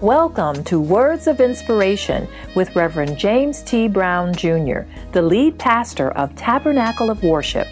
Welcome 0.00 0.64
to 0.64 0.80
Words 0.80 1.26
of 1.26 1.42
Inspiration 1.42 2.26
with 2.54 2.74
Reverend 2.74 3.18
James 3.18 3.60
T. 3.60 3.86
Brown 3.86 4.34
Jr., 4.34 4.84
the 5.12 5.20
lead 5.20 5.58
pastor 5.58 6.12
of 6.12 6.34
Tabernacle 6.34 7.10
of 7.10 7.22
Worship. 7.22 7.68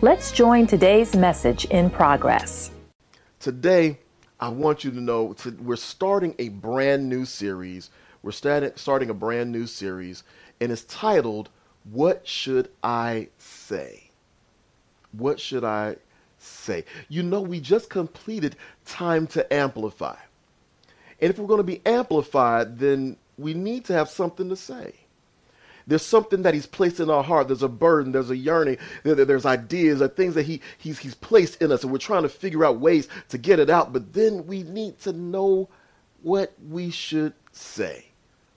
Let's 0.00 0.30
join 0.30 0.68
today's 0.68 1.16
message 1.16 1.64
in 1.64 1.90
progress. 1.90 2.70
Today, 3.40 3.98
I 4.38 4.50
want 4.50 4.84
you 4.84 4.92
to 4.92 5.00
know 5.00 5.34
we're 5.64 5.74
starting 5.74 6.36
a 6.38 6.50
brand 6.50 7.08
new 7.08 7.24
series. 7.24 7.90
We're 8.22 8.30
starting 8.30 9.10
a 9.10 9.14
brand 9.14 9.50
new 9.50 9.66
series, 9.66 10.22
and 10.60 10.70
it's 10.70 10.84
titled, 10.84 11.48
What 11.90 12.24
Should 12.24 12.70
I 12.84 13.30
Say? 13.38 14.12
What 15.10 15.40
Should 15.40 15.64
I 15.64 15.96
Say? 16.38 16.84
You 17.08 17.24
know, 17.24 17.40
we 17.40 17.58
just 17.58 17.90
completed 17.90 18.54
Time 18.84 19.26
to 19.26 19.52
Amplify. 19.52 20.14
And 21.20 21.30
if 21.30 21.38
we're 21.38 21.46
going 21.46 21.58
to 21.58 21.64
be 21.64 21.80
amplified, 21.86 22.78
then 22.78 23.16
we 23.38 23.54
need 23.54 23.84
to 23.86 23.92
have 23.92 24.08
something 24.08 24.48
to 24.48 24.56
say. 24.56 24.94
There's 25.86 26.04
something 26.04 26.42
that 26.42 26.54
he's 26.54 26.66
placed 26.66 27.00
in 27.00 27.10
our 27.10 27.22
heart. 27.22 27.48
There's 27.48 27.62
a 27.62 27.68
burden. 27.68 28.12
There's 28.12 28.30
a 28.30 28.36
yearning. 28.36 28.78
there's 29.02 29.44
ideas. 29.46 29.98
There 29.98 30.08
things 30.08 30.34
that 30.34 30.46
he, 30.46 30.60
he's, 30.78 30.98
he's 30.98 31.14
placed 31.14 31.60
in 31.60 31.70
us. 31.72 31.82
And 31.82 31.92
we're 31.92 31.98
trying 31.98 32.22
to 32.22 32.28
figure 32.28 32.64
out 32.64 32.80
ways 32.80 33.08
to 33.28 33.38
get 33.38 33.58
it 33.58 33.68
out. 33.68 33.92
But 33.92 34.12
then 34.12 34.46
we 34.46 34.62
need 34.62 34.98
to 35.00 35.12
know 35.12 35.68
what 36.22 36.54
we 36.68 36.90
should 36.90 37.34
say. 37.52 38.06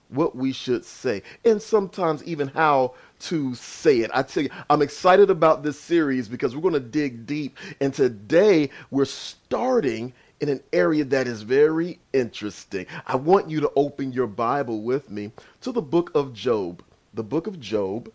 What 0.08 0.34
we 0.34 0.52
should 0.52 0.86
say. 0.86 1.22
And 1.44 1.60
sometimes 1.60 2.24
even 2.24 2.48
how 2.48 2.94
to 3.20 3.54
say 3.54 3.98
it. 3.98 4.10
I 4.14 4.22
tell 4.22 4.44
you, 4.44 4.50
I'm 4.70 4.80
excited 4.80 5.28
about 5.28 5.62
this 5.62 5.78
series 5.78 6.28
because 6.28 6.56
we're 6.56 6.62
going 6.62 6.74
to 6.74 6.80
dig 6.80 7.26
deep. 7.26 7.58
And 7.78 7.92
today 7.92 8.70
we're 8.90 9.04
starting 9.04 10.14
in 10.40 10.48
an 10.48 10.62
area 10.72 11.04
that 11.04 11.26
is 11.26 11.42
very 11.42 11.98
interesting. 12.12 12.86
I 13.06 13.16
want 13.16 13.50
you 13.50 13.60
to 13.60 13.72
open 13.74 14.12
your 14.12 14.26
Bible 14.26 14.82
with 14.82 15.10
me 15.10 15.32
to 15.62 15.72
the 15.72 15.82
book 15.82 16.10
of 16.14 16.32
Job. 16.32 16.82
The 17.14 17.24
book 17.24 17.46
of 17.46 17.58
Job, 17.58 18.12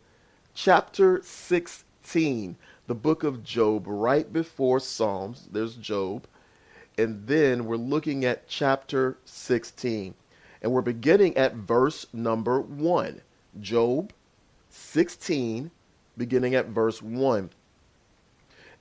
chapter 0.53 1.21
16. 1.23 2.55
The 2.87 2.95
book 2.95 3.23
of 3.23 3.43
Job, 3.43 3.85
right 3.87 4.31
before 4.31 4.79
Psalms, 4.79 5.47
there's 5.51 5.75
Job. 5.75 6.27
And 6.97 7.25
then 7.27 7.65
we're 7.65 7.75
looking 7.75 8.23
at 8.23 8.47
chapter 8.47 9.17
16. 9.25 10.13
And 10.61 10.71
we're 10.71 10.81
beginning 10.81 11.35
at 11.35 11.55
verse 11.55 12.05
number 12.13 12.61
1. 12.61 13.21
Job 13.59 14.13
16, 14.69 15.71
beginning 16.17 16.55
at 16.55 16.67
verse 16.67 17.01
1. 17.01 17.49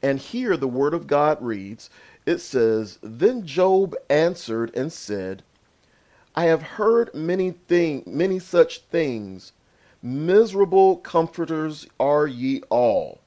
And 0.02 0.18
here 0.18 0.56
the 0.56 0.68
word 0.68 0.94
of 0.94 1.06
God 1.06 1.40
reads 1.40 1.88
it 2.26 2.38
says, 2.38 2.98
Then 3.02 3.46
Job 3.46 3.94
answered 4.08 4.74
and 4.74 4.92
said, 4.92 5.42
I 6.34 6.44
have 6.44 6.62
heard 6.62 7.14
many 7.14 7.50
thing, 7.50 8.04
many 8.06 8.38
such 8.38 8.80
things. 8.80 9.52
Miserable 10.02 10.96
comforters 10.96 11.86
are 12.00 12.26
ye 12.26 12.62
all. 12.70 13.20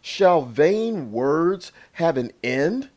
Shall 0.00 0.42
vain 0.42 1.12
words 1.12 1.72
have 1.92 2.16
an 2.16 2.32
end? 2.42 2.88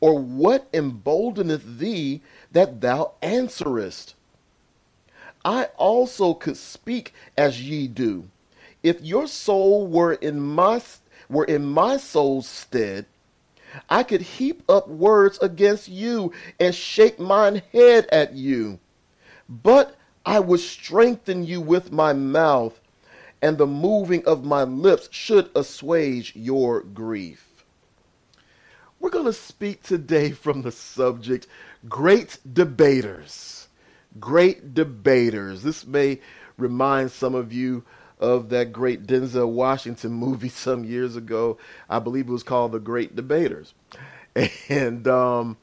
Or 0.00 0.18
what 0.18 0.70
emboldeneth 0.72 1.78
thee 1.78 2.22
that 2.52 2.80
thou 2.80 3.12
answerest? 3.22 4.14
I 5.44 5.66
also 5.76 6.34
could 6.34 6.56
speak 6.56 7.14
as 7.36 7.62
ye 7.62 7.86
do. 7.86 8.28
If 8.82 9.00
your 9.00 9.26
soul 9.26 9.86
were 9.86 10.14
in 10.14 10.40
my 10.40 10.82
were 11.28 11.44
in 11.44 11.64
my 11.64 11.96
soul's 11.96 12.48
stead, 12.48 13.06
I 13.88 14.02
could 14.02 14.22
heap 14.22 14.62
up 14.68 14.88
words 14.88 15.38
against 15.40 15.88
you 15.88 16.32
and 16.58 16.74
shake 16.74 17.18
mine 17.18 17.62
head 17.72 18.06
at 18.10 18.34
you. 18.34 18.80
But 19.48 19.96
I 20.24 20.40
would 20.40 20.60
strengthen 20.60 21.44
you 21.44 21.60
with 21.60 21.90
my 21.90 22.12
mouth, 22.12 22.78
and 23.40 23.56
the 23.56 23.66
moving 23.66 24.24
of 24.26 24.44
my 24.44 24.64
lips 24.64 25.08
should 25.10 25.50
assuage 25.54 26.34
your 26.36 26.82
grief. 26.82 27.64
We're 29.00 29.10
going 29.10 29.26
to 29.26 29.32
speak 29.32 29.82
today 29.82 30.30
from 30.32 30.62
the 30.62 30.72
subject 30.72 31.46
great 31.88 32.38
debaters. 32.52 33.68
Great 34.18 34.74
debaters. 34.74 35.62
This 35.62 35.86
may 35.86 36.20
remind 36.56 37.10
some 37.12 37.34
of 37.34 37.52
you 37.52 37.84
of 38.20 38.48
that 38.50 38.72
great 38.72 39.06
Denzel 39.06 39.50
Washington 39.50 40.12
movie 40.12 40.48
some 40.66 40.84
years 40.84 41.16
ago. 41.16 41.58
I 41.88 41.98
believe 41.98 42.28
it 42.28 42.32
was 42.32 42.42
called 42.42 42.72
The 42.72 42.80
Great 42.80 43.16
Debaters. 43.16 43.74
And 44.68 45.08
um, 45.08 45.56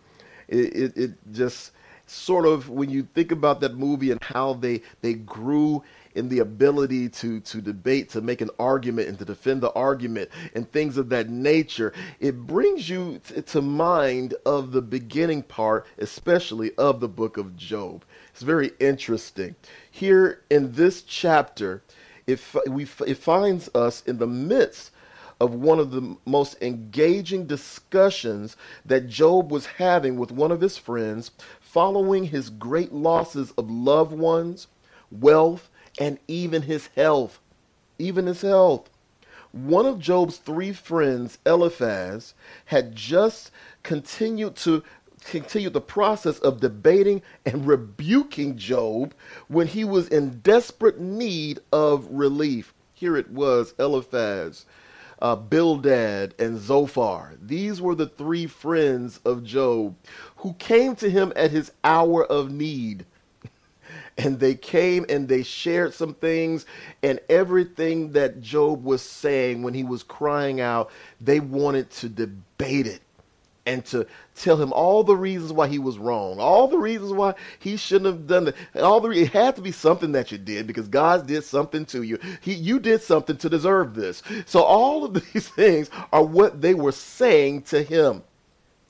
it, 0.49 0.75
it, 0.75 0.97
it 0.97 1.11
just 1.31 1.71
sort 2.07 2.45
of, 2.45 2.69
when 2.69 2.89
you 2.89 3.07
think 3.13 3.31
about 3.31 3.61
that 3.61 3.77
movie 3.77 4.11
and 4.11 4.21
how 4.21 4.53
they, 4.53 4.81
they 5.01 5.13
grew 5.13 5.81
in 6.15 6.29
the 6.29 6.39
ability 6.39 7.09
to 7.09 7.41
to 7.41 7.61
debate, 7.61 8.09
to 8.09 8.21
make 8.21 8.41
an 8.41 8.49
argument, 8.57 9.07
and 9.09 9.19
to 9.19 9.25
defend 9.25 9.61
the 9.61 9.71
argument, 9.73 10.29
and 10.55 10.69
things 10.71 10.97
of 10.97 11.09
that 11.09 11.29
nature. 11.29 11.93
It 12.19 12.47
brings 12.47 12.89
you 12.89 13.19
t- 13.27 13.41
to 13.41 13.61
mind 13.61 14.33
of 14.45 14.71
the 14.71 14.81
beginning 14.81 15.43
part, 15.43 15.85
especially 15.97 16.73
of 16.75 17.01
the 17.01 17.09
book 17.09 17.37
of 17.37 17.55
Job. 17.55 18.05
It's 18.31 18.41
very 18.41 18.71
interesting. 18.79 19.55
Here 19.91 20.41
in 20.49 20.71
this 20.71 21.03
chapter, 21.03 21.83
it, 22.27 22.39
we, 22.67 22.87
it 23.05 23.17
finds 23.17 23.69
us 23.75 24.03
in 24.05 24.17
the 24.17 24.27
midst 24.27 24.91
of 25.39 25.53
one 25.53 25.79
of 25.79 25.91
the 25.91 26.15
most 26.25 26.55
engaging 26.61 27.45
discussions 27.45 28.55
that 28.85 29.07
Job 29.07 29.51
was 29.51 29.65
having 29.65 30.17
with 30.17 30.31
one 30.31 30.51
of 30.51 30.61
his 30.61 30.77
friends 30.77 31.31
following 31.59 32.25
his 32.25 32.49
great 32.49 32.93
losses 32.93 33.51
of 33.57 33.69
loved 33.69 34.13
ones, 34.13 34.67
wealth, 35.11 35.69
and 35.99 36.17
even 36.27 36.63
his 36.63 36.87
health. 36.95 37.39
Even 37.99 38.27
his 38.27 38.41
health. 38.41 38.89
One 39.51 39.85
of 39.85 39.99
Job's 39.99 40.37
three 40.37 40.73
friends, 40.73 41.37
Eliphaz, 41.45 42.33
had 42.65 42.95
just 42.95 43.51
continued 43.83 44.55
to 44.57 44.83
continued 45.25 45.73
the 45.73 45.81
process 45.81 46.39
of 46.39 46.59
debating 46.59 47.21
and 47.45 47.67
rebuking 47.67 48.57
Job 48.57 49.13
when 49.47 49.67
he 49.67 49.83
was 49.83 50.07
in 50.07 50.39
desperate 50.39 50.99
need 50.99 51.59
of 51.71 52.07
relief. 52.09 52.73
Here 52.93 53.17
it 53.17 53.29
was 53.31 53.73
Eliphaz, 53.77 54.65
uh, 55.21 55.35
Bildad, 55.35 56.35
and 56.39 56.57
Zophar. 56.57 57.33
These 57.41 57.81
were 57.81 57.95
the 57.95 58.07
three 58.07 58.47
friends 58.47 59.19
of 59.25 59.43
Job 59.43 59.95
who 60.37 60.53
came 60.53 60.95
to 60.97 61.09
him 61.09 61.33
at 61.35 61.51
his 61.51 61.71
hour 61.83 62.23
of 62.23 62.51
need. 62.51 63.05
and 64.17 64.39
they 64.39 64.55
came 64.55 65.05
and 65.09 65.27
they 65.27 65.43
shared 65.43 65.93
some 65.93 66.13
things 66.13 66.65
and 67.03 67.19
everything 67.29 68.11
that 68.13 68.41
Job 68.41 68.83
was 68.83 69.01
saying 69.01 69.63
when 69.63 69.73
he 69.73 69.83
was 69.83 70.03
crying 70.03 70.61
out, 70.61 70.91
they 71.19 71.39
wanted 71.39 71.89
to 71.91 72.09
debate 72.09 72.87
it 72.87 73.01
and 73.65 73.83
to 73.85 74.05
tell 74.35 74.61
him 74.61 74.71
all 74.73 75.03
the 75.03 75.15
reasons 75.15 75.51
why 75.51 75.67
he 75.67 75.79
was 75.79 75.97
wrong, 75.97 76.39
all 76.39 76.67
the 76.67 76.77
reasons 76.77 77.11
why 77.11 77.33
he 77.59 77.77
shouldn't 77.77 78.05
have 78.05 78.27
done 78.27 78.49
it. 78.49 78.55
All 78.75 78.99
the 78.99 79.09
it 79.09 79.31
had 79.31 79.55
to 79.55 79.61
be 79.61 79.71
something 79.71 80.11
that 80.11 80.31
you 80.31 80.37
did 80.37 80.67
because 80.67 80.87
God 80.87 81.27
did 81.27 81.43
something 81.43 81.85
to 81.87 82.03
you. 82.03 82.19
He 82.41 82.53
you 82.53 82.79
did 82.79 83.01
something 83.01 83.37
to 83.37 83.49
deserve 83.49 83.95
this. 83.95 84.21
So 84.45 84.61
all 84.61 85.03
of 85.03 85.13
these 85.33 85.47
things 85.49 85.89
are 86.13 86.23
what 86.23 86.61
they 86.61 86.73
were 86.73 86.91
saying 86.91 87.63
to 87.63 87.81
him. 87.81 88.23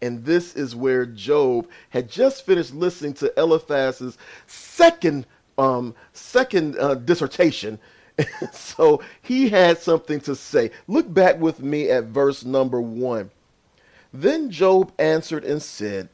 And 0.01 0.25
this 0.25 0.55
is 0.55 0.75
where 0.75 1.05
Job 1.05 1.67
had 1.89 2.09
just 2.09 2.45
finished 2.45 2.73
listening 2.73 3.13
to 3.15 3.33
Eliphaz's 3.39 4.17
second 4.45 5.25
um, 5.57 5.95
second 6.11 6.77
uh, 6.77 6.95
dissertation. 6.95 7.79
so 8.51 9.01
he 9.21 9.49
had 9.49 9.77
something 9.77 10.19
to 10.21 10.35
say. 10.35 10.71
Look 10.87 11.11
back 11.13 11.39
with 11.39 11.61
me 11.61 11.89
at 11.89 12.05
verse 12.05 12.43
number 12.43 12.81
one. 12.81 13.31
Then 14.21 14.49
Job 14.49 14.93
answered 14.97 15.43
and 15.43 15.61
said, 15.61 16.07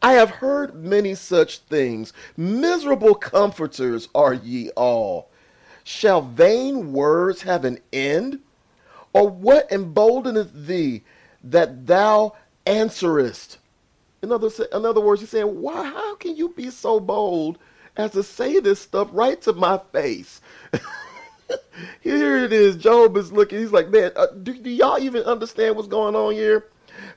I 0.00 0.12
have 0.12 0.30
heard 0.30 0.74
many 0.74 1.14
such 1.14 1.58
things. 1.58 2.12
Miserable 2.36 3.14
comforters 3.14 4.08
are 4.14 4.34
ye 4.34 4.70
all. 4.70 5.28
Shall 5.82 6.22
vain 6.22 6.92
words 6.92 7.42
have 7.42 7.64
an 7.64 7.78
end? 7.92 8.40
Or 9.12 9.28
what 9.28 9.68
emboldeneth 9.70 10.66
thee 10.66 11.02
that 11.42 11.86
thou 11.86 12.34
answerest? 12.64 13.58
In 14.22 14.30
other, 14.30 14.48
in 14.72 14.86
other 14.86 15.00
words, 15.00 15.20
he's 15.20 15.30
saying, 15.30 15.60
Why, 15.60 15.84
how 15.84 16.14
can 16.14 16.36
you 16.36 16.50
be 16.50 16.70
so 16.70 17.00
bold 17.00 17.58
as 17.96 18.12
to 18.12 18.22
say 18.22 18.60
this 18.60 18.80
stuff 18.80 19.08
right 19.12 19.40
to 19.42 19.52
my 19.52 19.80
face? 19.92 20.40
here 22.00 22.38
it 22.38 22.52
is. 22.52 22.76
Job 22.76 23.16
is 23.16 23.32
looking. 23.32 23.58
He's 23.58 23.72
like, 23.72 23.88
Man, 23.88 24.12
uh, 24.14 24.28
do, 24.42 24.54
do 24.54 24.70
y'all 24.70 25.00
even 25.00 25.24
understand 25.24 25.74
what's 25.74 25.88
going 25.88 26.14
on 26.14 26.34
here? 26.34 26.66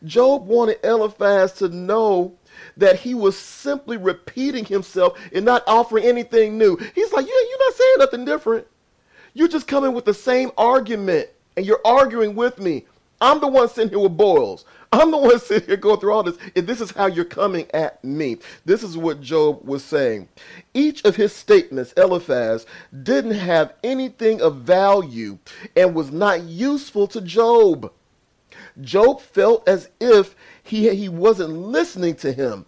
Job 0.05 0.47
wanted 0.47 0.79
Eliphaz 0.83 1.53
to 1.53 1.69
know 1.69 2.33
that 2.77 2.99
he 2.99 3.13
was 3.13 3.37
simply 3.37 3.97
repeating 3.97 4.65
himself 4.65 5.19
and 5.33 5.45
not 5.45 5.63
offering 5.67 6.05
anything 6.05 6.57
new. 6.57 6.77
He's 6.77 7.11
like, 7.11 7.25
yeah, 7.25 7.33
you're 7.49 7.67
not 7.67 7.75
saying 7.75 7.95
nothing 7.99 8.25
different. 8.25 8.67
You're 9.33 9.47
just 9.47 9.67
coming 9.67 9.93
with 9.93 10.05
the 10.05 10.13
same 10.13 10.51
argument 10.57 11.29
and 11.57 11.65
you're 11.65 11.81
arguing 11.85 12.35
with 12.35 12.59
me. 12.59 12.85
I'm 13.21 13.39
the 13.39 13.47
one 13.47 13.69
sitting 13.69 13.89
here 13.89 13.99
with 13.99 14.17
boils. 14.17 14.65
I'm 14.91 15.11
the 15.11 15.17
one 15.17 15.39
sitting 15.39 15.67
here 15.67 15.77
going 15.77 15.99
through 15.99 16.13
all 16.13 16.23
this. 16.23 16.37
And 16.55 16.67
this 16.67 16.81
is 16.81 16.91
how 16.91 17.07
you're 17.07 17.25
coming 17.25 17.67
at 17.73 18.03
me. 18.03 18.37
This 18.65 18.83
is 18.83 18.97
what 18.97 19.21
Job 19.21 19.65
was 19.65 19.83
saying. 19.83 20.27
Each 20.73 21.03
of 21.05 21.15
his 21.15 21.33
statements, 21.33 21.93
Eliphaz, 21.93 22.65
didn't 23.03 23.31
have 23.31 23.73
anything 23.83 24.41
of 24.41 24.57
value 24.57 25.37
and 25.75 25.95
was 25.95 26.11
not 26.11 26.43
useful 26.43 27.07
to 27.07 27.21
Job. 27.21 27.91
Job 28.81 29.21
felt 29.21 29.67
as 29.67 29.89
if 29.99 30.35
he, 30.63 30.93
he 30.95 31.09
wasn't 31.09 31.53
listening 31.53 32.15
to 32.15 32.31
him 32.31 32.65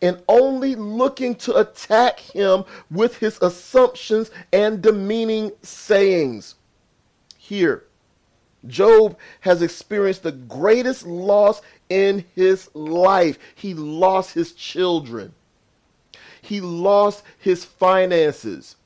and 0.00 0.22
only 0.28 0.74
looking 0.74 1.34
to 1.34 1.56
attack 1.56 2.18
him 2.18 2.64
with 2.90 3.18
his 3.18 3.38
assumptions 3.42 4.30
and 4.52 4.82
demeaning 4.82 5.52
sayings. 5.62 6.54
Here, 7.36 7.84
Job 8.66 9.18
has 9.40 9.62
experienced 9.62 10.22
the 10.22 10.32
greatest 10.32 11.06
loss 11.06 11.60
in 11.88 12.24
his 12.34 12.70
life. 12.74 13.38
He 13.54 13.74
lost 13.74 14.32
his 14.32 14.52
children, 14.52 15.34
he 16.40 16.60
lost 16.60 17.22
his 17.38 17.64
finances, 17.64 18.76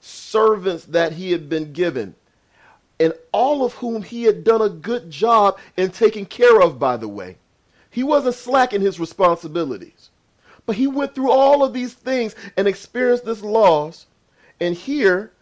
servants 0.00 0.84
that 0.86 1.12
he 1.12 1.32
had 1.32 1.48
been 1.48 1.72
given, 1.72 2.14
and 3.00 3.12
all 3.32 3.64
of 3.64 3.74
whom 3.74 4.02
he 4.02 4.24
had 4.24 4.44
done 4.44 4.62
a 4.62 4.68
good 4.68 5.10
job 5.10 5.58
in 5.76 5.90
taking 5.90 6.26
care 6.26 6.60
of, 6.60 6.78
by 6.78 6.96
the 6.96 7.08
way. 7.08 7.36
He 7.90 8.02
wasn't 8.02 8.34
slacking 8.34 8.80
his 8.80 9.00
responsibilities. 9.00 10.10
But 10.66 10.76
he 10.76 10.86
went 10.86 11.14
through 11.14 11.30
all 11.30 11.64
of 11.64 11.72
these 11.72 11.94
things 11.94 12.34
and 12.56 12.68
experienced 12.68 13.24
this 13.24 13.42
loss. 13.42 14.06
And 14.60 14.74
here, 14.74 15.32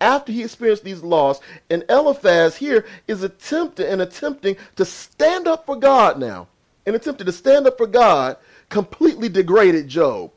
after 0.00 0.30
he 0.30 0.44
experienced 0.44 0.84
these 0.84 1.02
laws, 1.02 1.40
and 1.70 1.84
Eliphaz 1.88 2.56
here 2.56 2.84
is 3.08 3.22
attempting 3.22 3.86
and 3.86 4.00
attempting 4.00 4.56
to 4.76 4.84
stand 4.84 5.48
up 5.48 5.66
for 5.66 5.76
God 5.76 6.20
now, 6.20 6.48
and 6.84 6.94
attempted 6.94 7.24
to 7.24 7.32
stand 7.32 7.66
up 7.66 7.78
for 7.78 7.86
God, 7.86 8.36
completely 8.68 9.28
degraded 9.28 9.88
Job. 9.88 10.30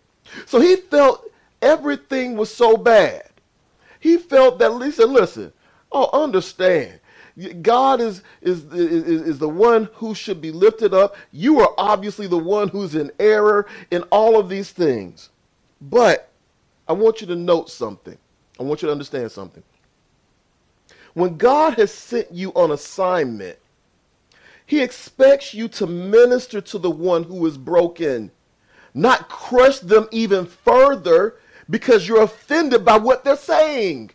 So 0.45 0.59
he 0.59 0.77
felt 0.77 1.29
everything 1.61 2.35
was 2.35 2.53
so 2.53 2.75
bad. 2.77 3.29
He 3.99 4.17
felt 4.17 4.59
that 4.59 4.73
Lisa, 4.73 5.05
listen, 5.05 5.51
oh, 5.91 6.23
understand. 6.23 6.99
God 7.61 8.01
is, 8.01 8.21
is, 8.41 8.65
is, 8.65 9.21
is 9.21 9.39
the 9.39 9.47
one 9.47 9.89
who 9.93 10.13
should 10.13 10.41
be 10.41 10.51
lifted 10.51 10.93
up. 10.93 11.15
You 11.31 11.59
are 11.61 11.73
obviously 11.77 12.27
the 12.27 12.37
one 12.37 12.67
who's 12.67 12.95
in 12.95 13.11
error 13.19 13.65
in 13.91 14.03
all 14.03 14.37
of 14.37 14.49
these 14.49 14.71
things. 14.71 15.29
But 15.81 16.29
I 16.87 16.93
want 16.93 17.21
you 17.21 17.27
to 17.27 17.35
note 17.35 17.69
something. 17.69 18.17
I 18.59 18.63
want 18.63 18.81
you 18.81 18.87
to 18.87 18.91
understand 18.91 19.31
something. 19.31 19.63
When 21.13 21.37
God 21.37 21.75
has 21.75 21.93
sent 21.93 22.31
you 22.31 22.51
on 22.53 22.71
assignment, 22.71 23.57
He 24.65 24.81
expects 24.81 25.53
you 25.53 25.67
to 25.69 25.87
minister 25.87 26.59
to 26.61 26.77
the 26.77 26.91
one 26.91 27.23
who 27.23 27.45
is 27.45 27.57
broken, 27.57 28.31
not 28.93 29.29
crush 29.29 29.79
them 29.79 30.07
even 30.11 30.45
further 30.45 31.35
because 31.69 32.07
you're 32.07 32.23
offended 32.23 32.83
by 32.83 32.97
what 32.97 33.23
they're 33.23 33.37
saying. 33.37 34.11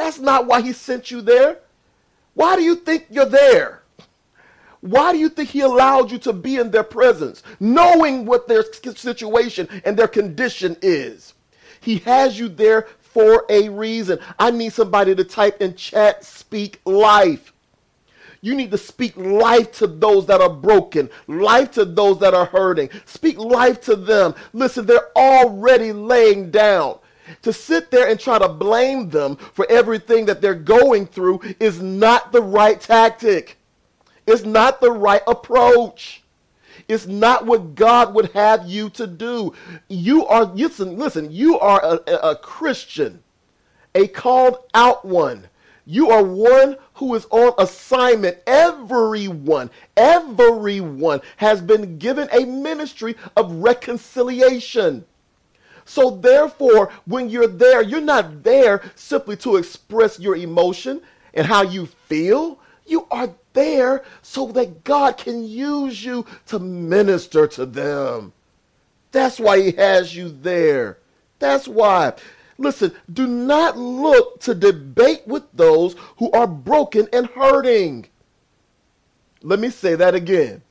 That's 0.00 0.18
not 0.18 0.46
why 0.46 0.62
He 0.62 0.72
sent 0.72 1.10
you 1.10 1.20
there. 1.20 1.58
Why 2.32 2.56
do 2.56 2.62
you 2.62 2.74
think 2.74 3.04
you're 3.10 3.26
there? 3.26 3.82
Why 4.80 5.12
do 5.12 5.18
you 5.18 5.28
think 5.28 5.50
he 5.50 5.60
allowed 5.60 6.10
you 6.10 6.16
to 6.20 6.32
be 6.32 6.56
in 6.56 6.70
their 6.70 6.84
presence, 6.84 7.42
knowing 7.60 8.24
what 8.24 8.48
their 8.48 8.64
situation 8.72 9.68
and 9.84 9.94
their 9.94 10.08
condition 10.08 10.74
is? 10.80 11.34
He 11.82 11.98
has 11.98 12.38
you 12.38 12.48
there 12.48 12.88
for 12.98 13.44
a 13.50 13.68
reason. 13.68 14.18
I 14.38 14.50
need 14.50 14.72
somebody 14.72 15.14
to 15.14 15.22
type 15.22 15.60
in 15.60 15.74
chat, 15.74 16.24
speak 16.24 16.80
life. 16.86 17.52
You 18.40 18.54
need 18.54 18.70
to 18.70 18.78
speak 18.78 19.14
life 19.18 19.70
to 19.72 19.86
those 19.86 20.24
that 20.24 20.40
are 20.40 20.48
broken, 20.48 21.10
life 21.26 21.72
to 21.72 21.84
those 21.84 22.18
that 22.20 22.32
are 22.32 22.46
hurting. 22.46 22.88
Speak 23.04 23.36
life 23.36 23.82
to 23.82 23.96
them. 23.96 24.34
Listen, 24.54 24.86
they're 24.86 25.14
already 25.14 25.92
laying 25.92 26.50
down. 26.50 26.99
To 27.42 27.52
sit 27.52 27.90
there 27.90 28.08
and 28.08 28.18
try 28.18 28.38
to 28.38 28.48
blame 28.48 29.10
them 29.10 29.36
for 29.36 29.66
everything 29.70 30.26
that 30.26 30.40
they're 30.40 30.54
going 30.54 31.06
through 31.06 31.40
is 31.58 31.80
not 31.80 32.32
the 32.32 32.42
right 32.42 32.80
tactic. 32.80 33.58
It's 34.26 34.44
not 34.44 34.80
the 34.80 34.92
right 34.92 35.22
approach. 35.26 36.22
It's 36.88 37.06
not 37.06 37.46
what 37.46 37.74
God 37.74 38.14
would 38.14 38.32
have 38.32 38.66
you 38.68 38.90
to 38.90 39.06
do. 39.06 39.54
You 39.88 40.26
are, 40.26 40.44
listen, 40.44 40.98
listen, 40.98 41.30
you 41.30 41.58
are 41.58 41.80
a, 41.84 42.30
a 42.30 42.36
Christian, 42.36 43.22
a 43.94 44.08
called 44.08 44.58
out 44.74 45.04
one. 45.04 45.48
You 45.86 46.10
are 46.10 46.22
one 46.22 46.76
who 46.94 47.14
is 47.14 47.26
on 47.30 47.54
assignment. 47.58 48.38
Everyone, 48.46 49.70
everyone 49.96 51.20
has 51.36 51.60
been 51.60 51.98
given 51.98 52.28
a 52.32 52.44
ministry 52.44 53.16
of 53.36 53.52
reconciliation. 53.52 55.04
So, 55.84 56.10
therefore, 56.10 56.92
when 57.04 57.28
you're 57.28 57.46
there, 57.46 57.82
you're 57.82 58.00
not 58.00 58.42
there 58.42 58.82
simply 58.94 59.36
to 59.38 59.56
express 59.56 60.18
your 60.18 60.36
emotion 60.36 61.00
and 61.34 61.46
how 61.46 61.62
you 61.62 61.86
feel. 61.86 62.58
You 62.86 63.06
are 63.10 63.34
there 63.52 64.04
so 64.22 64.46
that 64.52 64.84
God 64.84 65.16
can 65.16 65.44
use 65.44 66.04
you 66.04 66.26
to 66.46 66.58
minister 66.58 67.46
to 67.48 67.66
them. 67.66 68.32
That's 69.12 69.40
why 69.40 69.60
He 69.60 69.72
has 69.72 70.14
you 70.14 70.28
there. 70.28 70.98
That's 71.38 71.66
why. 71.66 72.14
Listen, 72.58 72.92
do 73.12 73.26
not 73.26 73.78
look 73.78 74.40
to 74.40 74.54
debate 74.54 75.22
with 75.26 75.44
those 75.54 75.96
who 76.18 76.30
are 76.32 76.46
broken 76.46 77.08
and 77.12 77.26
hurting. 77.26 78.06
Let 79.42 79.58
me 79.58 79.70
say 79.70 79.94
that 79.94 80.14
again. 80.14 80.62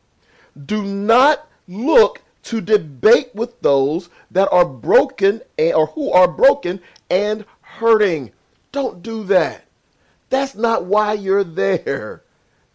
Do 0.65 0.83
not 0.83 1.47
look 1.67 2.21
to 2.43 2.61
debate 2.61 3.31
with 3.33 3.59
those 3.61 4.09
that 4.31 4.49
are 4.51 4.65
broken 4.65 5.41
or 5.57 5.87
who 5.87 6.11
are 6.11 6.27
broken 6.27 6.81
and 7.09 7.45
hurting. 7.61 8.31
Don't 8.71 9.01
do 9.01 9.23
that. 9.25 9.65
That's 10.29 10.55
not 10.55 10.85
why 10.85 11.13
you're 11.13 11.43
there. 11.43 12.23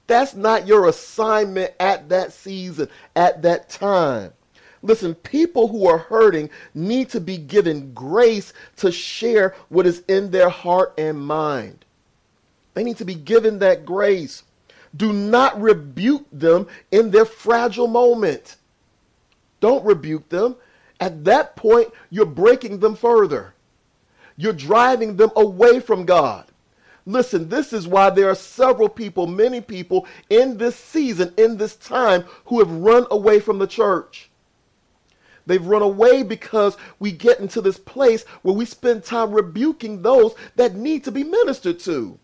That's 0.06 0.34
not 0.34 0.66
your 0.66 0.88
assignment 0.88 1.72
at 1.80 2.08
that 2.10 2.32
season, 2.32 2.88
at 3.16 3.42
that 3.42 3.68
time. 3.70 4.32
Listen, 4.82 5.14
people 5.14 5.68
who 5.68 5.86
are 5.88 5.96
hurting 5.96 6.50
need 6.74 7.08
to 7.10 7.20
be 7.20 7.38
given 7.38 7.94
grace 7.94 8.52
to 8.76 8.92
share 8.92 9.54
what 9.70 9.86
is 9.86 10.02
in 10.08 10.30
their 10.30 10.50
heart 10.50 10.92
and 10.98 11.26
mind. 11.26 11.86
They 12.74 12.84
need 12.84 12.98
to 12.98 13.04
be 13.06 13.14
given 13.14 13.60
that 13.60 13.86
grace. 13.86 14.42
Do 14.94 15.12
not 15.12 15.58
rebuke 15.60 16.26
them 16.30 16.66
in 16.90 17.10
their 17.10 17.24
fragile 17.24 17.86
moment. 17.86 18.56
Don't 19.64 19.86
rebuke 19.86 20.28
them. 20.28 20.56
At 21.00 21.24
that 21.24 21.56
point, 21.56 21.90
you're 22.10 22.26
breaking 22.26 22.80
them 22.80 22.94
further. 22.94 23.54
You're 24.36 24.52
driving 24.52 25.16
them 25.16 25.30
away 25.36 25.80
from 25.80 26.04
God. 26.04 26.44
Listen, 27.06 27.48
this 27.48 27.72
is 27.72 27.88
why 27.88 28.10
there 28.10 28.28
are 28.28 28.34
several 28.34 28.90
people, 28.90 29.26
many 29.26 29.62
people 29.62 30.06
in 30.28 30.58
this 30.58 30.76
season, 30.76 31.32
in 31.38 31.56
this 31.56 31.76
time, 31.76 32.26
who 32.44 32.58
have 32.58 32.70
run 32.70 33.06
away 33.10 33.40
from 33.40 33.58
the 33.58 33.66
church. 33.66 34.28
They've 35.46 35.66
run 35.66 35.80
away 35.80 36.22
because 36.22 36.76
we 36.98 37.10
get 37.10 37.40
into 37.40 37.62
this 37.62 37.78
place 37.78 38.24
where 38.42 38.54
we 38.54 38.66
spend 38.66 39.02
time 39.02 39.32
rebuking 39.32 40.02
those 40.02 40.34
that 40.56 40.74
need 40.74 41.04
to 41.04 41.10
be 41.10 41.24
ministered 41.24 41.80
to. 41.80 42.18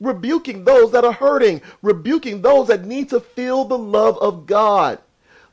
Rebuking 0.00 0.64
those 0.64 0.90
that 0.92 1.04
are 1.04 1.12
hurting, 1.12 1.60
rebuking 1.82 2.40
those 2.40 2.68
that 2.68 2.86
need 2.86 3.10
to 3.10 3.20
feel 3.20 3.66
the 3.66 3.76
love 3.76 4.16
of 4.22 4.46
God. 4.46 5.00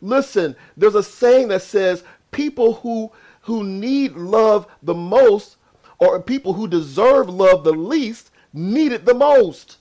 Listen, 0.02 0.56
there's 0.76 0.96
a 0.96 1.04
saying 1.04 1.50
that 1.50 1.62
says 1.62 2.04
people 2.32 2.76
who 2.76 3.12
who 3.42 3.64
need 3.64 4.14
love 4.14 4.68
the 4.84 4.94
most 4.94 5.58
or 6.00 6.22
people 6.22 6.54
who 6.54 6.68
deserve 6.68 7.30
love 7.30 7.64
the 7.64 7.72
least 7.72 8.32
need 8.54 8.92
it 8.92 9.06
the 9.06 9.14
most. 9.14 9.78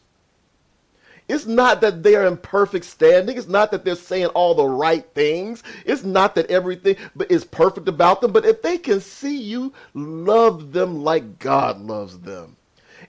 It's 1.29 1.47
not 1.47 1.81
that 1.83 2.03
they're 2.03 2.27
in 2.27 2.39
perfect 2.39 2.85
standing. 2.85 3.39
It's 3.39 3.47
not 3.47 3.71
that 3.71 3.85
they're 3.85 3.95
saying 3.95 4.27
all 4.27 4.55
the 4.55 4.67
right 4.67 5.07
things. 5.15 5.63
It's 5.87 6.03
not 6.03 6.35
that 6.35 6.51
everything 6.51 6.97
is 7.29 7.45
perfect 7.45 7.87
about 7.87 8.21
them. 8.21 8.33
But 8.33 8.45
if 8.45 8.63
they 8.63 8.77
can 8.77 9.01
see 9.01 9.41
you 9.41 9.73
love 9.95 10.73
them 10.73 11.05
like 11.05 11.39
God 11.39 11.81
loves 11.81 12.19
them, 12.19 12.57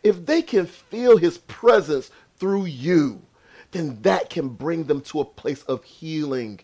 if 0.03 0.23
they 0.25 0.43
can 0.43 0.67
feel 0.67 1.17
his 1.17 1.39
presence 1.39 2.11
through 2.37 2.65
you, 2.65 3.23
then 3.71 3.99
that 4.03 4.29
can 4.29 4.49
bring 4.49 4.83
them 4.83 5.01
to 5.01 5.21
a 5.21 5.25
place 5.25 5.63
of 5.63 5.83
healing 5.83 6.59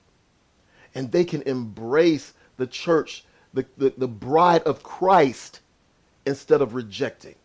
and 0.97 1.11
they 1.11 1.23
can 1.23 1.43
embrace 1.43 2.33
the 2.57 2.65
church, 2.65 3.23
the, 3.53 3.63
the, 3.77 3.93
the 3.95 4.07
bride 4.07 4.63
of 4.63 4.81
Christ, 4.81 5.59
instead 6.25 6.59
of 6.59 6.73
rejecting. 6.73 7.35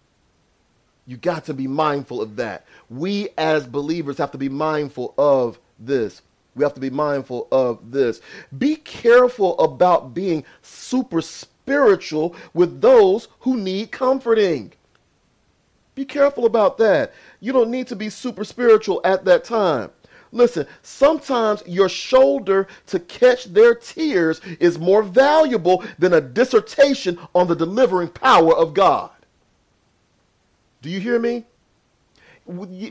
You 1.07 1.19
got 1.19 1.45
to 1.45 1.55
be 1.55 1.67
mindful 1.67 2.23
of 2.23 2.37
that. 2.37 2.65
We 2.89 3.29
as 3.37 3.67
believers 3.67 4.17
have 4.17 4.31
to 4.31 4.39
be 4.39 4.49
mindful 4.49 5.13
of 5.19 5.59
this. 5.79 6.23
We 6.55 6.65
have 6.65 6.73
to 6.75 6.81
be 6.81 6.89
mindful 6.89 7.47
of 7.53 7.93
this. 7.93 8.23
Be 8.57 8.77
careful 8.77 9.59
about 9.59 10.15
being 10.15 10.45
super 10.63 11.21
spiritual 11.21 12.35
with 12.55 12.81
those 12.81 13.29
who 13.41 13.59
need 13.59 13.93
comforting. 13.93 14.73
Be 15.95 16.07
careful 16.07 16.47
about 16.47 16.79
that. 16.79 17.13
You 17.41 17.53
don't 17.53 17.71
need 17.71 17.89
to 17.89 17.97
be 17.97 18.09
super 18.09 18.45
spiritual 18.45 19.03
at 19.05 19.27
that 19.27 19.45
time. 19.45 19.91
Listen, 20.33 20.67
sometimes 20.81 21.63
your 21.67 21.91
shoulder 21.91 22.67
to 22.87 22.99
catch 22.99 23.45
their 23.45 23.75
tears 23.75 24.41
is 24.59 24.79
more 24.79 25.03
valuable 25.03 25.85
than 25.99 26.15
a 26.15 26.23
dissertation 26.23 27.19
on 27.35 27.47
the 27.47 27.55
delivering 27.55 28.09
power 28.09 28.57
of 28.57 28.73
God. 28.73 29.11
Do 30.81 30.89
you 30.89 31.01
hear 31.01 31.19
me? 31.19 31.45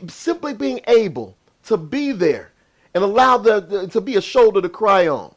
Simply 0.08 0.54
being 0.54 0.80
able 0.86 1.36
to 1.64 1.76
be 1.76 2.12
there 2.12 2.52
and 2.94 3.02
allow 3.02 3.38
the, 3.38 3.60
the 3.60 3.88
to 3.88 4.00
be 4.00 4.16
a 4.16 4.22
shoulder 4.22 4.62
to 4.62 4.68
cry 4.68 5.08
on, 5.08 5.34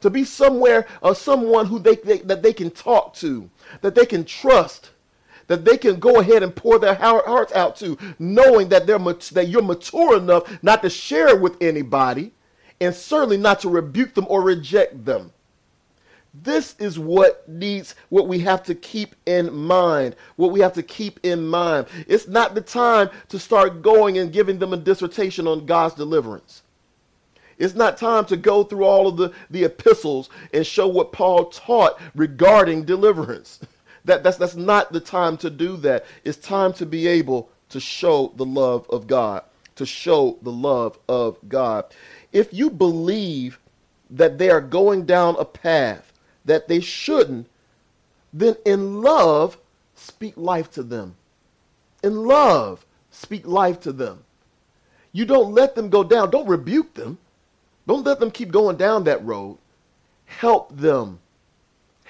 to 0.00 0.08
be 0.08 0.24
somewhere 0.24 0.86
or 1.02 1.10
uh, 1.10 1.14
someone 1.14 1.66
who 1.66 1.80
they, 1.80 1.96
they 1.96 2.18
that 2.18 2.42
they 2.42 2.52
can 2.52 2.70
talk 2.70 3.14
to, 3.14 3.50
that 3.80 3.94
they 3.96 4.06
can 4.06 4.24
trust, 4.24 4.90
that 5.50 5.64
they 5.64 5.76
can 5.76 5.98
go 5.98 6.20
ahead 6.20 6.44
and 6.44 6.54
pour 6.54 6.78
their 6.78 6.94
hearts 6.94 7.52
out 7.54 7.74
to, 7.74 7.98
knowing 8.20 8.68
that 8.68 8.86
they're 8.86 9.00
that 9.00 9.48
you're 9.48 9.60
mature 9.60 10.16
enough 10.16 10.44
not 10.62 10.80
to 10.80 10.88
share 10.88 11.34
with 11.34 11.60
anybody, 11.60 12.30
and 12.80 12.94
certainly 12.94 13.36
not 13.36 13.58
to 13.58 13.68
rebuke 13.68 14.14
them 14.14 14.26
or 14.28 14.42
reject 14.42 15.04
them. 15.04 15.32
This 16.32 16.76
is 16.78 17.00
what 17.00 17.48
needs 17.48 17.96
what 18.10 18.28
we 18.28 18.38
have 18.38 18.62
to 18.62 18.76
keep 18.76 19.16
in 19.26 19.52
mind. 19.52 20.14
What 20.36 20.52
we 20.52 20.60
have 20.60 20.74
to 20.74 20.84
keep 20.84 21.18
in 21.24 21.48
mind. 21.48 21.88
It's 22.06 22.28
not 22.28 22.54
the 22.54 22.60
time 22.60 23.10
to 23.30 23.38
start 23.40 23.82
going 23.82 24.18
and 24.18 24.32
giving 24.32 24.60
them 24.60 24.72
a 24.72 24.76
dissertation 24.76 25.48
on 25.48 25.66
God's 25.66 25.96
deliverance. 25.96 26.62
It's 27.58 27.74
not 27.74 27.96
time 27.98 28.24
to 28.26 28.36
go 28.36 28.62
through 28.62 28.84
all 28.84 29.08
of 29.08 29.16
the, 29.16 29.32
the 29.50 29.64
epistles 29.64 30.30
and 30.54 30.64
show 30.64 30.86
what 30.86 31.10
Paul 31.10 31.46
taught 31.46 32.00
regarding 32.14 32.84
deliverance. 32.84 33.58
That, 34.04 34.22
that's, 34.22 34.36
that's 34.36 34.56
not 34.56 34.92
the 34.92 35.00
time 35.00 35.36
to 35.38 35.50
do 35.50 35.76
that. 35.78 36.06
It's 36.24 36.38
time 36.38 36.72
to 36.74 36.86
be 36.86 37.06
able 37.06 37.50
to 37.70 37.80
show 37.80 38.32
the 38.36 38.46
love 38.46 38.88
of 38.90 39.06
God, 39.06 39.42
to 39.76 39.86
show 39.86 40.38
the 40.42 40.52
love 40.52 40.98
of 41.08 41.36
God. 41.48 41.84
If 42.32 42.52
you 42.52 42.70
believe 42.70 43.58
that 44.10 44.38
they 44.38 44.50
are 44.50 44.60
going 44.60 45.06
down 45.06 45.36
a 45.38 45.44
path 45.44 46.12
that 46.44 46.68
they 46.68 46.80
shouldn't, 46.80 47.46
then 48.32 48.56
in 48.64 49.02
love, 49.02 49.58
speak 49.94 50.36
life 50.36 50.70
to 50.72 50.82
them. 50.82 51.16
In 52.02 52.24
love, 52.24 52.84
speak 53.10 53.46
life 53.46 53.80
to 53.80 53.92
them. 53.92 54.24
You 55.12 55.24
don't 55.24 55.52
let 55.52 55.74
them 55.74 55.90
go 55.90 56.04
down. 56.04 56.30
Don't 56.30 56.48
rebuke 56.48 56.94
them. 56.94 57.18
Don't 57.86 58.04
let 58.04 58.20
them 58.20 58.30
keep 58.30 58.50
going 58.52 58.76
down 58.76 59.04
that 59.04 59.24
road. 59.24 59.58
Help 60.24 60.76
them 60.76 61.18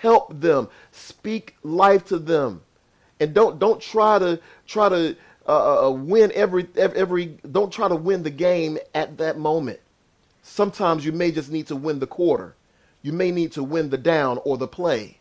help 0.01 0.41
them 0.41 0.67
speak 0.93 1.55
life 1.63 2.07
to 2.07 2.19
them. 2.19 2.63
And 3.21 3.35
don't 3.35 3.59
don't 3.59 3.81
try 3.81 4.19
to 4.19 4.41
try 4.67 4.89
to 4.89 5.17
uh, 5.47 5.51
uh, 5.51 5.89
uh 5.89 5.91
win 5.91 6.33
every 6.35 6.67
every 6.77 7.39
don't 7.53 7.73
try 7.73 7.87
to 7.87 7.97
win 7.97 8.23
the 8.23 8.31
game 8.31 8.79
at 8.95 9.19
that 9.19 9.39
moment. 9.39 9.81
Sometimes 10.43 11.05
you 11.05 11.13
may 11.13 11.31
just 11.31 11.51
need 11.51 11.67
to 11.67 11.77
win 11.77 11.99
the 11.99 12.07
quarter. 12.07 12.55
You 13.03 13.13
may 13.13 13.31
need 13.31 13.53
to 13.53 13.63
win 13.63 13.91
the 13.91 13.99
down 13.99 14.41
or 14.45 14.57
the 14.57 14.67
play. 14.67 15.19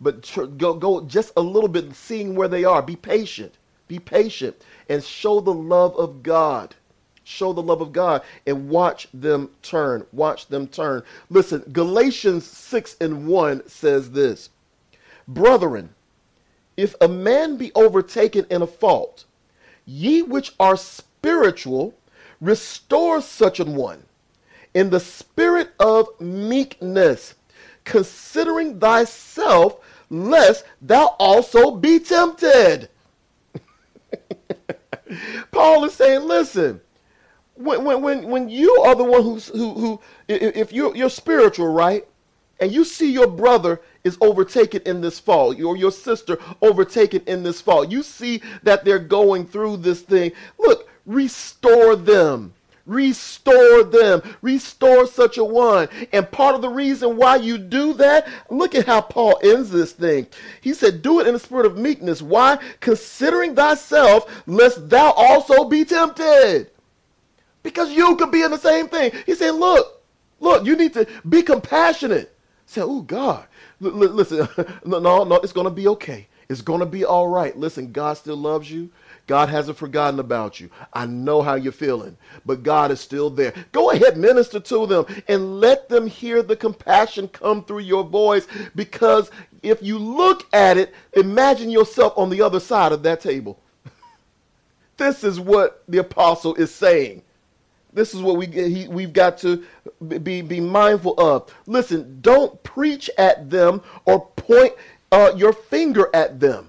But 0.00 0.22
tr- 0.22 0.44
go 0.44 0.74
go 0.74 1.00
just 1.00 1.32
a 1.36 1.42
little 1.42 1.68
bit 1.68 1.94
seeing 1.96 2.36
where 2.36 2.48
they 2.48 2.64
are. 2.64 2.80
Be 2.80 2.96
patient. 2.96 3.54
Be 3.88 3.98
patient 3.98 4.56
and 4.88 5.02
show 5.02 5.40
the 5.40 5.52
love 5.52 5.96
of 5.96 6.22
god 6.22 6.76
show 7.24 7.52
the 7.52 7.62
love 7.62 7.80
of 7.80 7.92
God 7.92 8.22
and 8.46 8.68
watch 8.68 9.08
them 9.14 9.50
turn. 9.62 10.06
Watch 10.12 10.48
them 10.48 10.66
turn. 10.66 11.02
Listen, 11.30 11.60
Galatians 11.72 12.46
6 12.46 12.96
and 13.00 13.26
1 13.26 13.68
says 13.68 14.10
this 14.10 14.50
Brethren, 15.28 15.90
if 16.76 16.94
a 17.00 17.08
man 17.08 17.56
be 17.56 17.72
overtaken 17.74 18.46
in 18.50 18.62
a 18.62 18.66
fault, 18.66 19.24
ye 19.84 20.22
which 20.22 20.54
are 20.58 20.76
spiritual, 20.76 21.94
restore 22.40 23.20
such 23.20 23.60
an 23.60 23.74
one 23.74 24.02
in 24.74 24.90
the 24.90 25.00
spirit 25.00 25.70
of 25.78 26.08
meekness, 26.20 27.34
considering 27.84 28.78
thyself, 28.80 29.76
lest 30.10 30.64
thou 30.80 31.14
also 31.18 31.70
be 31.72 31.98
tempted. 31.98 32.88
Paul 35.50 35.84
is 35.84 35.94
saying, 35.94 36.22
listen, 36.26 36.80
when 37.54 37.84
when 37.84 38.02
when, 38.02 38.28
when 38.28 38.48
you 38.48 38.70
are 38.84 38.94
the 38.94 39.04
one 39.04 39.22
who's 39.22 39.48
who 39.48 39.74
who 39.74 40.00
if 40.28 40.72
you're 40.72 40.94
you're 40.96 41.10
spiritual, 41.10 41.68
right? 41.68 42.06
And 42.60 42.70
you 42.70 42.84
see 42.84 43.10
your 43.10 43.26
brother 43.26 43.80
is 44.04 44.16
overtaken 44.20 44.82
in 44.86 45.00
this 45.00 45.18
fall, 45.18 45.48
or 45.64 45.76
your 45.76 45.90
sister 45.90 46.38
overtaken 46.60 47.22
in 47.26 47.42
this 47.42 47.60
fall. 47.60 47.84
You 47.84 48.02
see 48.02 48.40
that 48.62 48.84
they're 48.84 48.98
going 48.98 49.46
through 49.46 49.78
this 49.78 50.02
thing. 50.02 50.32
Look, 50.58 50.88
restore 51.04 51.96
them. 51.96 52.54
Restore 52.84 53.84
them. 53.84 54.22
Restore 54.42 55.06
such 55.06 55.38
a 55.38 55.44
one. 55.44 55.88
And 56.12 56.30
part 56.30 56.54
of 56.54 56.62
the 56.62 56.68
reason 56.68 57.16
why 57.16 57.36
you 57.36 57.58
do 57.58 57.94
that, 57.94 58.28
look 58.50 58.74
at 58.74 58.86
how 58.86 59.00
Paul 59.02 59.38
ends 59.42 59.70
this 59.70 59.92
thing. 59.92 60.26
He 60.60 60.74
said, 60.74 61.02
Do 61.02 61.20
it 61.20 61.26
in 61.26 61.34
the 61.34 61.40
spirit 61.40 61.66
of 61.66 61.78
meekness. 61.78 62.22
Why? 62.22 62.58
Considering 62.80 63.54
thyself, 63.54 64.42
lest 64.46 64.88
thou 64.88 65.12
also 65.12 65.64
be 65.64 65.84
tempted. 65.84 66.71
Because 67.62 67.92
you 67.92 68.16
could 68.16 68.30
be 68.30 68.42
in 68.42 68.50
the 68.50 68.58
same 68.58 68.88
thing. 68.88 69.12
He 69.26 69.34
said, 69.34 69.52
look, 69.52 70.02
look, 70.40 70.64
you 70.66 70.76
need 70.76 70.94
to 70.94 71.06
be 71.28 71.42
compassionate. 71.42 72.36
Say, 72.66 72.80
oh, 72.80 73.02
God, 73.02 73.46
L- 73.82 73.90
listen, 73.90 74.48
no, 74.84 74.98
no, 74.98 75.24
no, 75.24 75.36
it's 75.36 75.52
going 75.52 75.66
to 75.66 75.70
be 75.70 75.88
okay. 75.88 76.28
It's 76.48 76.62
going 76.62 76.80
to 76.80 76.86
be 76.86 77.04
all 77.04 77.28
right. 77.28 77.56
Listen, 77.56 77.92
God 77.92 78.14
still 78.14 78.36
loves 78.36 78.70
you. 78.70 78.90
God 79.26 79.48
hasn't 79.48 79.78
forgotten 79.78 80.18
about 80.20 80.60
you. 80.60 80.68
I 80.92 81.06
know 81.06 81.42
how 81.42 81.54
you're 81.54 81.72
feeling, 81.72 82.16
but 82.44 82.62
God 82.62 82.90
is 82.90 83.00
still 83.00 83.30
there. 83.30 83.54
Go 83.70 83.90
ahead, 83.90 84.16
minister 84.16 84.60
to 84.60 84.86
them 84.86 85.06
and 85.28 85.60
let 85.60 85.88
them 85.88 86.06
hear 86.06 86.42
the 86.42 86.56
compassion 86.56 87.28
come 87.28 87.64
through 87.64 87.80
your 87.80 88.04
voice 88.04 88.46
because 88.74 89.30
if 89.62 89.82
you 89.82 89.98
look 89.98 90.46
at 90.52 90.76
it, 90.76 90.92
imagine 91.14 91.70
yourself 91.70 92.12
on 92.16 92.30
the 92.30 92.42
other 92.42 92.60
side 92.60 92.92
of 92.92 93.02
that 93.04 93.20
table. 93.20 93.58
this 94.96 95.22
is 95.22 95.38
what 95.38 95.84
the 95.88 95.98
apostle 95.98 96.54
is 96.56 96.74
saying. 96.74 97.22
This 97.92 98.14
is 98.14 98.22
what 98.22 98.36
we 98.36 98.46
he, 98.46 98.88
we've 98.88 99.12
got 99.12 99.38
to 99.38 99.64
be 100.22 100.40
be 100.40 100.60
mindful 100.60 101.14
of. 101.18 101.54
Listen, 101.66 102.18
don't 102.20 102.62
preach 102.62 103.10
at 103.18 103.50
them 103.50 103.82
or 104.06 104.26
point 104.26 104.72
uh, 105.10 105.32
your 105.36 105.52
finger 105.52 106.08
at 106.14 106.40
them. 106.40 106.68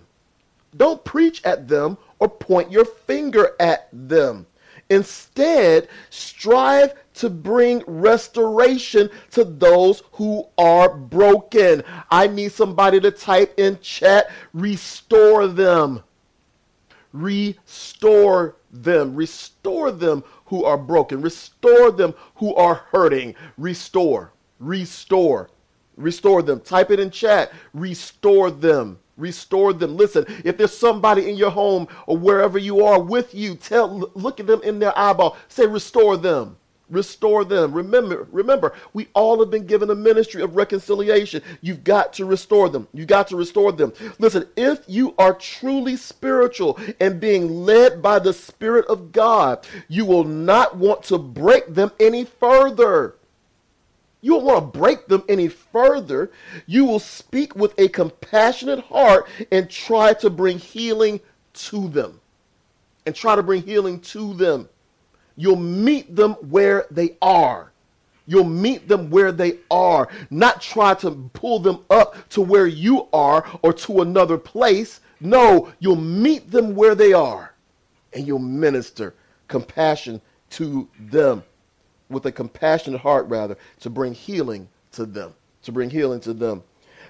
Don't 0.75 1.03
preach 1.03 1.43
at 1.45 1.67
them 1.67 1.97
or 2.19 2.27
point 2.27 2.71
your 2.71 2.85
finger 2.85 3.55
at 3.59 3.87
them. 3.93 4.45
Instead, 4.89 5.87
strive 6.09 6.93
to 7.15 7.29
bring 7.29 7.83
restoration 7.87 9.09
to 9.31 9.43
those 9.43 10.03
who 10.13 10.45
are 10.57 10.93
broken. 10.93 11.83
I 12.11 12.27
need 12.27 12.51
somebody 12.51 12.99
to 12.99 13.11
type 13.11 13.53
in 13.57 13.79
chat, 13.79 14.29
restore 14.53 15.47
them. 15.47 16.03
Restore 17.13 18.57
them. 18.71 19.15
Restore 19.15 19.91
them 19.91 20.23
who 20.45 20.65
are 20.65 20.77
broken. 20.77 21.21
Restore 21.21 21.91
them 21.91 22.13
who 22.35 22.53
are 22.55 22.85
hurting. 22.91 23.35
Restore. 23.57 24.33
Restore. 24.59 25.49
Restore 25.95 26.41
them. 26.41 26.59
Type 26.59 26.91
it 26.91 26.99
in 26.99 27.11
chat. 27.11 27.53
Restore 27.73 28.51
them. 28.51 28.99
Restore 29.15 29.73
them. 29.73 29.95
Listen, 29.95 30.25
if 30.43 30.57
there's 30.57 30.75
somebody 30.75 31.29
in 31.29 31.37
your 31.37 31.51
home 31.51 31.87
or 32.07 32.17
wherever 32.17 32.57
you 32.57 32.83
are 32.83 32.99
with 32.99 33.35
you, 33.35 33.55
tell 33.55 34.11
look 34.15 34.39
at 34.39 34.47
them 34.47 34.61
in 34.63 34.79
their 34.79 34.97
eyeball. 34.97 35.37
Say 35.47 35.67
restore 35.67 36.17
them 36.17 36.57
restore 36.89 37.43
them. 37.45 37.73
Remember, 37.73 38.27
remember, 38.31 38.73
we 38.93 39.07
all 39.13 39.39
have 39.39 39.49
been 39.49 39.65
given 39.65 39.89
a 39.89 39.95
ministry 39.95 40.41
of 40.41 40.55
reconciliation. 40.55 41.41
You've 41.61 41.83
got 41.83 42.13
to 42.13 42.25
restore 42.25 42.69
them. 42.69 42.87
You 42.93 43.05
got 43.05 43.27
to 43.29 43.35
restore 43.35 43.71
them. 43.71 43.93
Listen, 44.19 44.47
if 44.55 44.83
you 44.87 45.15
are 45.17 45.33
truly 45.33 45.95
spiritual 45.95 46.79
and 46.99 47.19
being 47.19 47.65
led 47.65 48.01
by 48.01 48.19
the 48.19 48.33
Spirit 48.33 48.85
of 48.87 49.11
God, 49.11 49.65
you 49.87 50.05
will 50.05 50.23
not 50.23 50.77
want 50.77 51.03
to 51.03 51.17
break 51.17 51.73
them 51.73 51.91
any 51.99 52.25
further. 52.25 53.15
You 54.21 54.35
won't 54.35 54.45
want 54.45 54.73
to 54.73 54.79
break 54.79 55.07
them 55.07 55.23
any 55.27 55.49
further. 55.49 56.31
You 56.65 56.85
will 56.85 56.99
speak 56.99 57.55
with 57.55 57.77
a 57.77 57.89
compassionate 57.89 58.79
heart 58.85 59.27
and 59.51 59.69
try 59.69 60.13
to 60.15 60.29
bring 60.29 60.59
healing 60.59 61.19
to 61.53 61.89
them. 61.89 62.21
And 63.05 63.13
try 63.13 63.35
to 63.35 63.43
bring 63.43 63.63
healing 63.63 63.99
to 63.99 64.33
them. 64.33 64.69
You'll 65.35 65.55
meet 65.55 66.15
them 66.15 66.33
where 66.49 66.85
they 66.91 67.17
are. 67.21 67.71
You'll 68.25 68.45
meet 68.45 68.87
them 68.87 69.09
where 69.09 69.33
they 69.33 69.57
are, 69.69 70.07
not 70.29 70.61
try 70.61 70.93
to 70.95 71.11
pull 71.33 71.59
them 71.59 71.79
up 71.89 72.29
to 72.29 72.41
where 72.41 72.67
you 72.67 73.07
are 73.11 73.45
or 73.61 73.73
to 73.73 74.01
another 74.01 74.37
place. 74.37 75.01
No, 75.19 75.73
you'll 75.79 75.97
meet 75.97 76.49
them 76.49 76.73
where 76.73 76.95
they 76.95 77.11
are 77.11 77.53
and 78.13 78.25
you'll 78.25 78.39
minister 78.39 79.13
compassion 79.47 80.21
to 80.51 80.87
them 80.99 81.43
with 82.09 82.25
a 82.25 82.31
compassionate 82.31 83.01
heart, 83.01 83.27
rather, 83.27 83.57
to 83.79 83.89
bring 83.89 84.13
healing 84.13 84.69
to 84.91 85.05
them. 85.05 85.33
To 85.63 85.71
bring 85.71 85.89
healing 85.89 86.19
to 86.21 86.33
them. 86.33 86.63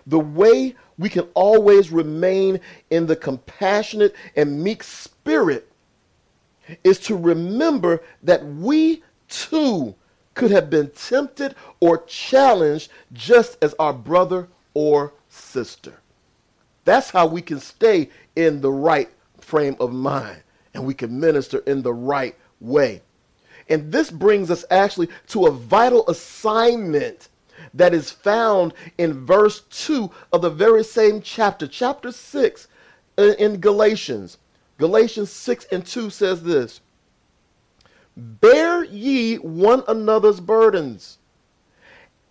The 0.07 0.19
way 0.19 0.75
we 0.97 1.09
can 1.09 1.27
always 1.33 1.91
remain 1.91 2.59
in 2.89 3.05
the 3.05 3.15
compassionate 3.15 4.15
and 4.35 4.63
meek 4.63 4.83
spirit 4.83 5.69
is 6.83 6.99
to 6.99 7.15
remember 7.15 8.03
that 8.21 8.45
we 8.45 9.03
too 9.27 9.95
could 10.33 10.51
have 10.51 10.69
been 10.69 10.89
tempted 10.91 11.55
or 11.79 12.03
challenged 12.05 12.91
just 13.11 13.57
as 13.61 13.75
our 13.79 13.93
brother 13.93 14.47
or 14.73 15.13
sister. 15.29 15.93
That's 16.85 17.09
how 17.09 17.27
we 17.27 17.41
can 17.41 17.59
stay 17.59 18.09
in 18.35 18.61
the 18.61 18.71
right 18.71 19.09
frame 19.39 19.75
of 19.79 19.93
mind 19.93 20.41
and 20.73 20.85
we 20.85 20.93
can 20.93 21.19
minister 21.19 21.59
in 21.59 21.81
the 21.81 21.93
right 21.93 22.35
way. 22.59 23.01
And 23.69 23.91
this 23.91 24.11
brings 24.11 24.51
us 24.51 24.65
actually 24.71 25.09
to 25.27 25.45
a 25.45 25.51
vital 25.51 26.07
assignment 26.09 27.29
that 27.73 27.93
is 27.93 28.11
found 28.11 28.73
in 28.97 29.25
verse 29.25 29.61
2 29.69 30.09
of 30.33 30.41
the 30.41 30.49
very 30.49 30.83
same 30.83 31.21
chapter, 31.21 31.67
chapter 31.67 32.11
6 32.11 32.67
in 33.17 33.59
Galatians. 33.59 34.37
Galatians 34.77 35.31
6 35.31 35.65
and 35.65 35.85
2 35.85 36.09
says 36.09 36.43
this 36.43 36.81
Bear 38.15 38.83
ye 38.83 39.37
one 39.37 39.83
another's 39.87 40.39
burdens, 40.39 41.17